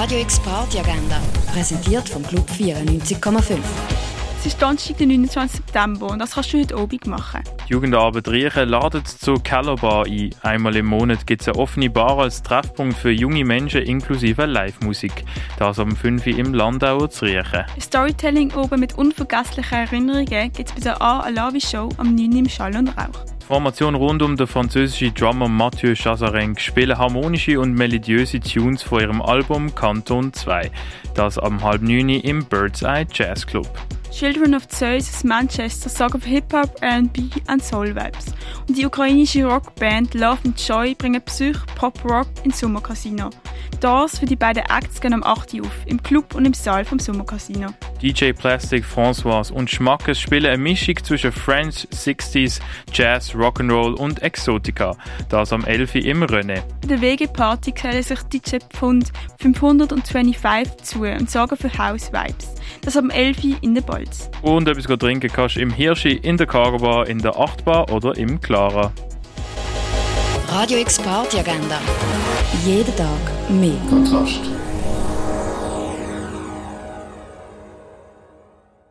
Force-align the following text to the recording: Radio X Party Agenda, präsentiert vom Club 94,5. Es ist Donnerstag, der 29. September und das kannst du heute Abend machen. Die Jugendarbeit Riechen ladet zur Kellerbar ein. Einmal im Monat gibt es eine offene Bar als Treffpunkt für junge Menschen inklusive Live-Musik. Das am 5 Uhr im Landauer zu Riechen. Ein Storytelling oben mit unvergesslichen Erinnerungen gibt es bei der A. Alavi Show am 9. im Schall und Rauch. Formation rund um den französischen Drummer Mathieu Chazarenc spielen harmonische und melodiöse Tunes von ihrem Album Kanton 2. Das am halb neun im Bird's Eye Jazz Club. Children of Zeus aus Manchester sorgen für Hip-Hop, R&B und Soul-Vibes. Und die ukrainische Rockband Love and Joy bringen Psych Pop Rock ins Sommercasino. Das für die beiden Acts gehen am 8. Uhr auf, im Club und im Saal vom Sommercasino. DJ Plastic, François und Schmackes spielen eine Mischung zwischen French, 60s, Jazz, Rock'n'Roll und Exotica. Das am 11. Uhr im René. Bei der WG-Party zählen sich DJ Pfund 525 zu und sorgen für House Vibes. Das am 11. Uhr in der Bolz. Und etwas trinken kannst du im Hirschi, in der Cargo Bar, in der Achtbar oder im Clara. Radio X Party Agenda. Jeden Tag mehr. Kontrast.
Radio 0.00 0.20
X 0.20 0.38
Party 0.38 0.78
Agenda, 0.78 1.20
präsentiert 1.52 2.08
vom 2.08 2.22
Club 2.22 2.48
94,5. 2.48 3.58
Es 4.38 4.46
ist 4.46 4.62
Donnerstag, 4.62 4.96
der 4.98 5.08
29. 5.08 5.56
September 5.56 6.06
und 6.06 6.20
das 6.20 6.34
kannst 6.34 6.52
du 6.52 6.60
heute 6.60 6.76
Abend 6.76 7.08
machen. 7.08 7.42
Die 7.68 7.72
Jugendarbeit 7.72 8.28
Riechen 8.28 8.68
ladet 8.68 9.08
zur 9.08 9.42
Kellerbar 9.42 10.06
ein. 10.06 10.30
Einmal 10.42 10.76
im 10.76 10.86
Monat 10.86 11.26
gibt 11.26 11.42
es 11.42 11.48
eine 11.48 11.58
offene 11.58 11.90
Bar 11.90 12.16
als 12.20 12.44
Treffpunkt 12.44 12.96
für 12.96 13.10
junge 13.10 13.44
Menschen 13.44 13.82
inklusive 13.82 14.46
Live-Musik. 14.46 15.24
Das 15.58 15.80
am 15.80 15.96
5 15.96 16.28
Uhr 16.28 16.38
im 16.38 16.54
Landauer 16.54 17.10
zu 17.10 17.24
Riechen. 17.24 17.64
Ein 17.74 17.80
Storytelling 17.80 18.54
oben 18.54 18.78
mit 18.78 18.96
unvergesslichen 18.96 19.78
Erinnerungen 19.78 20.52
gibt 20.52 20.68
es 20.68 20.74
bei 20.74 20.80
der 20.80 21.02
A. 21.02 21.22
Alavi 21.22 21.60
Show 21.60 21.88
am 21.96 22.14
9. 22.14 22.36
im 22.36 22.48
Schall 22.48 22.76
und 22.76 22.90
Rauch. 22.90 23.37
Formation 23.48 23.94
rund 23.94 24.20
um 24.20 24.36
den 24.36 24.46
französischen 24.46 25.14
Drummer 25.14 25.48
Mathieu 25.48 25.94
Chazarenc 25.94 26.60
spielen 26.60 26.98
harmonische 26.98 27.58
und 27.58 27.72
melodiöse 27.72 28.40
Tunes 28.40 28.82
von 28.82 29.00
ihrem 29.00 29.22
Album 29.22 29.74
Kanton 29.74 30.34
2. 30.34 30.70
Das 31.14 31.38
am 31.38 31.64
halb 31.64 31.80
neun 31.80 32.10
im 32.10 32.44
Bird's 32.44 32.82
Eye 32.82 33.06
Jazz 33.10 33.46
Club. 33.46 33.66
Children 34.10 34.54
of 34.54 34.68
Zeus 34.68 35.08
aus 35.08 35.24
Manchester 35.24 35.88
sorgen 35.88 36.20
für 36.20 36.28
Hip-Hop, 36.28 36.82
R&B 36.82 37.22
und 37.50 37.64
Soul-Vibes. 37.64 38.34
Und 38.68 38.76
die 38.76 38.84
ukrainische 38.84 39.46
Rockband 39.46 40.12
Love 40.12 40.40
and 40.44 40.68
Joy 40.68 40.94
bringen 40.94 41.22
Psych 41.22 41.56
Pop 41.74 41.98
Rock 42.04 42.28
ins 42.44 42.60
Sommercasino. 42.60 43.30
Das 43.80 44.18
für 44.18 44.26
die 44.26 44.36
beiden 44.36 44.64
Acts 44.64 45.00
gehen 45.00 45.14
am 45.14 45.22
8. 45.22 45.54
Uhr 45.54 45.62
auf, 45.62 45.86
im 45.86 46.02
Club 46.02 46.34
und 46.34 46.44
im 46.44 46.52
Saal 46.52 46.84
vom 46.84 46.98
Sommercasino. 46.98 47.68
DJ 48.00 48.32
Plastic, 48.32 48.84
François 48.84 49.50
und 49.50 49.68
Schmackes 49.68 50.20
spielen 50.20 50.46
eine 50.46 50.58
Mischung 50.58 50.96
zwischen 51.02 51.32
French, 51.32 51.88
60s, 51.92 52.60
Jazz, 52.92 53.34
Rock'n'Roll 53.34 53.94
und 53.94 54.22
Exotica. 54.22 54.96
Das 55.28 55.52
am 55.52 55.64
11. 55.64 55.96
Uhr 55.96 56.04
im 56.04 56.22
René. 56.22 56.62
Bei 56.82 56.88
der 56.88 57.00
WG-Party 57.00 57.74
zählen 57.74 58.02
sich 58.02 58.20
DJ 58.22 58.58
Pfund 58.70 59.10
525 59.40 60.76
zu 60.82 61.02
und 61.02 61.28
sorgen 61.28 61.56
für 61.56 61.76
House 61.76 62.12
Vibes. 62.12 62.54
Das 62.82 62.96
am 62.96 63.10
11. 63.10 63.44
Uhr 63.44 63.56
in 63.62 63.74
der 63.74 63.82
Bolz. 63.82 64.30
Und 64.42 64.68
etwas 64.68 64.84
trinken 64.98 65.30
kannst 65.32 65.56
du 65.56 65.60
im 65.60 65.70
Hirschi, 65.72 66.12
in 66.12 66.36
der 66.36 66.46
Cargo 66.46 66.78
Bar, 66.78 67.08
in 67.08 67.18
der 67.18 67.36
Achtbar 67.36 67.90
oder 67.90 68.16
im 68.16 68.40
Clara. 68.40 68.92
Radio 70.50 70.78
X 70.78 70.98
Party 70.98 71.40
Agenda. 71.40 71.80
Jeden 72.64 72.96
Tag 72.96 73.50
mehr. 73.50 73.76
Kontrast. 73.90 74.40